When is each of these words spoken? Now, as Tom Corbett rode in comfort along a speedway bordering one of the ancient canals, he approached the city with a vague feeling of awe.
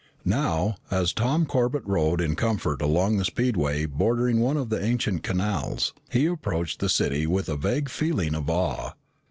Now, 0.25 0.77
as 0.89 1.13
Tom 1.13 1.45
Corbett 1.45 1.85
rode 1.85 2.21
in 2.21 2.35
comfort 2.35 2.81
along 2.81 3.21
a 3.21 3.23
speedway 3.25 3.85
bordering 3.85 4.39
one 4.39 4.57
of 4.57 4.69
the 4.69 4.83
ancient 4.83 5.21
canals, 5.21 5.93
he 6.09 6.25
approached 6.25 6.79
the 6.79 6.89
city 6.89 7.27
with 7.27 7.47
a 7.47 7.55
vague 7.55 7.87
feeling 7.87 8.33
of 8.33 8.49
awe. 8.49 8.93